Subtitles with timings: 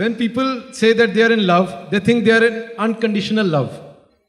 [0.00, 3.70] When people say that they are in love, they think they are in unconditional love.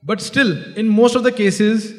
[0.01, 1.93] But still, in most of the cases,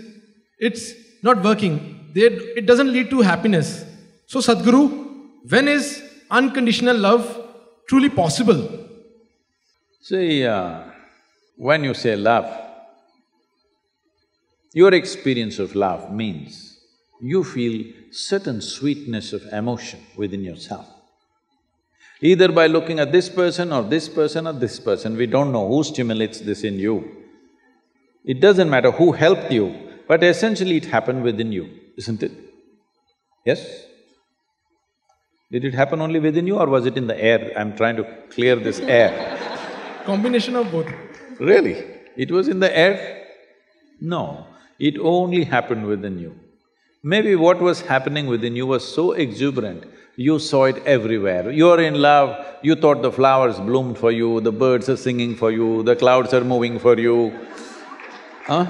[0.58, 1.74] it's not working.
[2.12, 2.22] They,
[2.60, 3.84] it doesn't lead to happiness.
[4.26, 4.84] So, Sadhguru,
[5.48, 7.24] when is unconditional love
[7.88, 8.60] truly possible?
[10.02, 10.82] See, uh,
[11.56, 12.48] when you say love,
[14.72, 16.80] your experience of love means
[17.20, 20.88] you feel certain sweetness of emotion within yourself.
[22.22, 25.66] Either by looking at this person or this person or this person, we don't know
[25.66, 27.16] who stimulates this in you.
[28.24, 29.74] It doesn't matter who helped you,
[30.06, 32.32] but essentially it happened within you, isn't it?
[33.46, 33.84] Yes?
[35.50, 37.52] Did it happen only within you or was it in the air?
[37.56, 39.38] I'm trying to clear this air.
[40.04, 40.92] Combination of both.
[41.38, 41.84] Really?
[42.16, 43.26] It was in the air?
[44.00, 44.46] No,
[44.78, 46.38] it only happened within you.
[47.02, 49.84] Maybe what was happening within you was so exuberant,
[50.16, 51.50] you saw it everywhere.
[51.50, 55.50] You're in love, you thought the flowers bloomed for you, the birds are singing for
[55.50, 57.32] you, the clouds are moving for you.
[58.44, 58.66] Huh?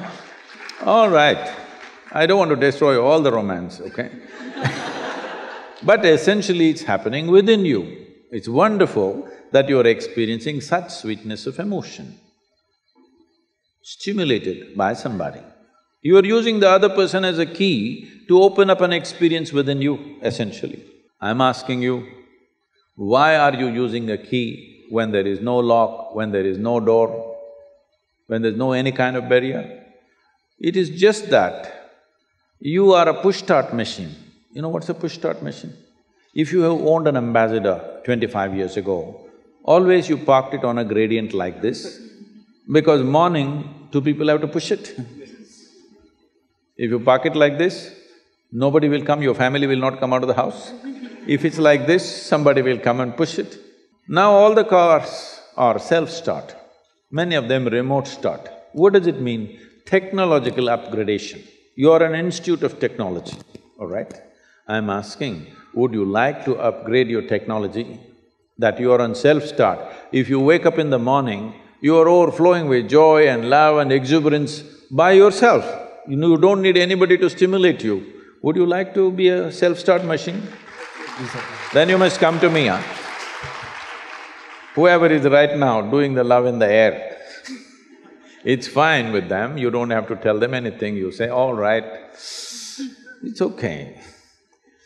[0.83, 1.57] All right,
[2.13, 4.11] I don't want to destroy all the romance, okay?
[5.83, 8.07] but essentially it's happening within you.
[8.31, 12.21] It's wonderful that you're experiencing such sweetness of emotion,
[13.83, 15.41] stimulated by somebody.
[16.03, 19.83] You are using the other person as a key to open up an experience within
[19.83, 20.83] you, essentially.
[21.21, 22.07] I'm asking you,
[22.97, 26.81] why are you using a key when there is no lock, when there is no
[26.81, 27.37] door,
[28.29, 29.85] when there's no any kind of barrier?
[30.59, 31.93] It is just that
[32.59, 34.15] you are a push-start machine.
[34.53, 35.75] You know what's a push-start machine?
[36.35, 39.29] If you have owned an ambassador twenty-five years ago,
[39.65, 42.01] always you parked it on a gradient like this,
[42.71, 44.97] because morning, two people have to push it.
[46.85, 47.75] If you park it like this,
[48.51, 50.73] nobody will come, your family will not come out of the house.
[51.27, 53.59] If it's like this, somebody will come and push it.
[54.09, 56.57] Now all the cars are self-start,
[57.11, 58.49] many of them remote start.
[58.73, 59.61] What does it mean?
[59.85, 61.43] Technological upgradation.
[61.75, 63.37] You are an institute of technology,
[63.79, 64.15] all right?
[64.67, 68.01] I'm asking, would you like to upgrade your technology
[68.57, 69.81] that you are on self-start?
[70.13, 71.53] If you wake up in the morning,
[71.83, 75.89] you are overflowing with joy and love and exuberance by yourself.
[76.09, 78.07] You don't need anybody to stimulate you.
[78.43, 80.43] Would you like to be a self-start machine?
[81.73, 82.81] Then you must come to me, huh?
[84.75, 87.19] Whoever is right now doing the love in the air,
[88.45, 91.85] it's fine with them, you don't have to tell them anything, you say, all right,
[92.15, 94.01] it's okay.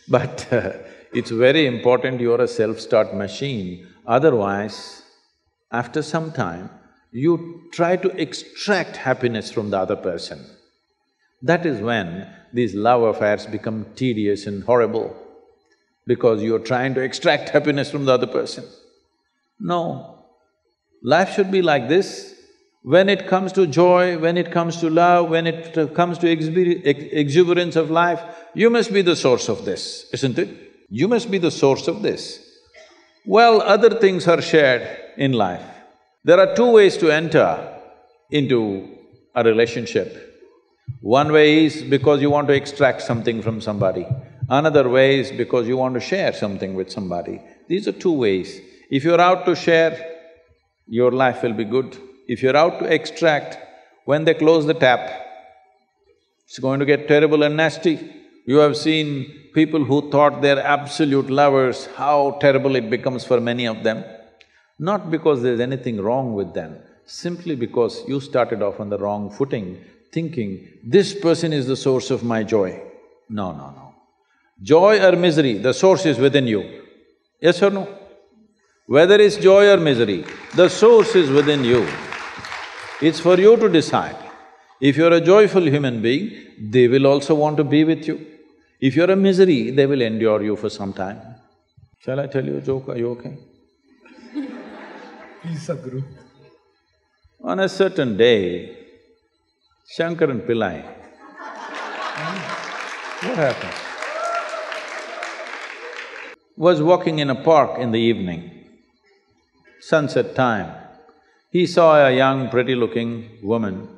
[0.08, 0.72] But uh,
[1.12, 5.02] it's very important you're a self-start machine, otherwise,
[5.70, 6.70] after some time,
[7.12, 10.44] you try to extract happiness from the other person.
[11.44, 15.14] That is when these love affairs become tedious and horrible,
[16.06, 18.64] because you're trying to extract happiness from the other person.
[19.60, 20.24] No,
[21.02, 22.34] life should be like this.
[22.82, 27.76] When it comes to joy, when it comes to love, when it comes to exuberance
[27.76, 28.22] of life,
[28.54, 30.48] you must be the source of this, isn't it?
[30.90, 32.40] You must be the source of this.
[33.26, 35.64] Well, other things are shared in life.
[36.24, 37.80] There are two ways to enter
[38.30, 38.88] into
[39.34, 40.33] a relationship.
[41.00, 44.06] One way is because you want to extract something from somebody,
[44.48, 47.40] another way is because you want to share something with somebody.
[47.68, 48.60] These are two ways.
[48.90, 50.12] If you're out to share,
[50.86, 51.96] your life will be good.
[52.26, 53.58] If you're out to extract,
[54.04, 55.10] when they close the tap,
[56.46, 57.98] it's going to get terrible and nasty.
[58.46, 63.66] You have seen people who thought they're absolute lovers, how terrible it becomes for many
[63.66, 64.04] of them.
[64.78, 69.30] Not because there's anything wrong with them, simply because you started off on the wrong
[69.30, 69.82] footing,
[70.14, 70.50] thinking,
[70.82, 72.70] this person is the source of my joy.
[73.28, 73.94] No, no, no.
[74.62, 76.62] Joy or misery, the source is within you.
[77.40, 77.88] Yes or no?
[78.86, 81.86] Whether it's joy or misery, the source is within you.
[83.00, 84.16] It's for you to decide.
[84.80, 88.16] If you're a joyful human being, they will also want to be with you.
[88.80, 91.20] If you're a misery, they will endure you for some time.
[92.00, 92.88] Shall I tell you a joke?
[92.90, 93.36] Are you okay?
[95.42, 96.04] Please, Sadhguru.
[97.42, 98.83] On a certain day,
[99.86, 100.82] Shankaran Pillai,
[103.22, 103.74] what happened?
[106.56, 108.64] Was walking in a park in the evening,
[109.80, 110.74] sunset time.
[111.50, 113.88] He saw a young, pretty-looking woman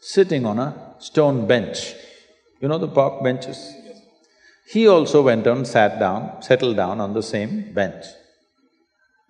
[0.00, 1.92] sitting on a stone bench.
[2.60, 3.74] You know the park benches?
[4.66, 8.06] He also went and sat down, settled down on the same bench.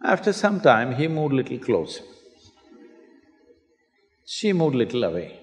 [0.03, 2.05] After some time, he moved little closer.
[4.25, 5.41] She moved little away.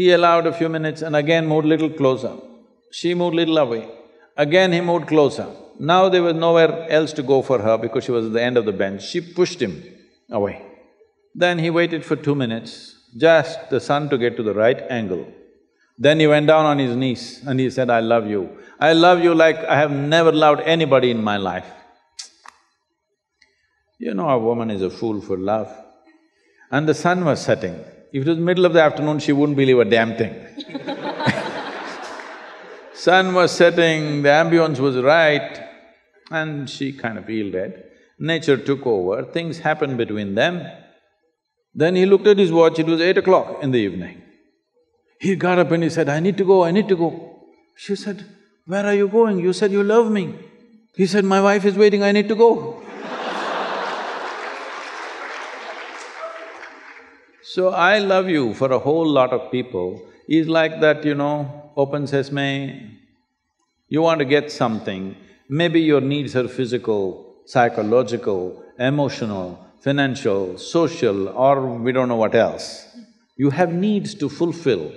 [0.00, 2.34] He allowed a few minutes and again moved little closer.
[2.90, 3.82] She moved little away.
[4.44, 5.48] Again he moved closer.
[5.92, 8.56] now there was nowhere else to go for her because she was at the end
[8.60, 9.02] of the bench.
[9.10, 9.74] She pushed him
[10.38, 10.54] away.
[11.42, 12.72] Then he waited for two minutes,
[13.26, 15.22] just the sun to get to the right angle.
[16.06, 18.42] Then he went down on his knees and he said, I love you.
[18.88, 21.70] I love you like I have never loved anybody in my life.
[23.98, 25.70] You know, a woman is a fool for love.
[26.70, 27.78] And the sun was setting.
[28.12, 30.34] If it was middle of the afternoon, she wouldn't believe a damn thing.
[32.94, 35.60] sun was setting, the ambience was right,
[36.30, 37.84] and she kind of yielded.
[38.18, 40.66] Nature took over, things happened between them.
[41.74, 44.22] Then he looked at his watch, it was eight o'clock in the evening.
[45.20, 47.44] He got up and he said, I need to go, I need to go.
[47.76, 48.24] She said,
[48.66, 49.38] Where are you going?
[49.38, 50.34] You said you love me.
[50.94, 52.82] He said, My wife is waiting, I need to go.
[57.52, 61.72] So, I love you for a whole lot of people is like that, you know,
[61.76, 62.96] open sesame,
[63.88, 65.16] you want to get something,
[65.48, 72.86] maybe your needs are physical, psychological, emotional, financial, social, or we don't know what else.
[73.36, 74.92] You have needs to fulfill.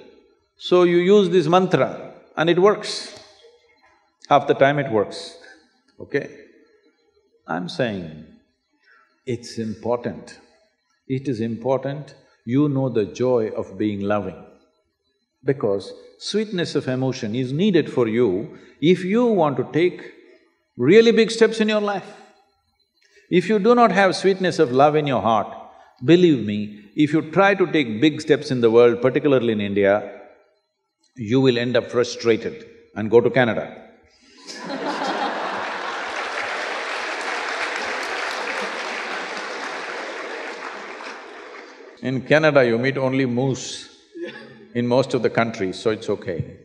[0.55, 3.19] So you use this mantra and it works.
[4.29, 5.35] Half the time it works,
[6.00, 6.29] okay?
[7.47, 8.25] I'm saying
[9.25, 10.38] it's important.
[11.07, 12.13] It is important
[12.45, 14.44] you know the joy of being loving.
[15.44, 20.01] Because sweetness of emotion is needed for you if you want to take
[20.78, 22.10] really big steps in your life.
[23.30, 25.48] If you do not have sweetness of love in your heart,
[26.04, 30.22] believe me, if you try to take big steps in the world, particularly in India,
[31.16, 32.66] you will end up frustrated
[32.96, 33.93] and go to Canada.
[42.03, 43.88] In Canada, you meet only moose
[44.75, 46.57] in most of the countries, so it's okay.